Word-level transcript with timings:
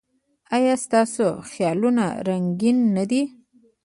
ایا 0.55 0.75
ستاسو 0.85 1.25
خیالونه 1.49 2.05
رنګین 2.27 2.77
نه 2.95 3.03
دي؟ 3.09 3.21